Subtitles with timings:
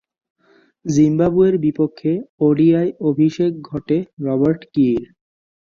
[0.85, 2.11] জিম্বাবুয়ের বিপক্ষে
[2.39, 5.03] ওডিআই অভিষেক ঘটে রবার্ট কী’র।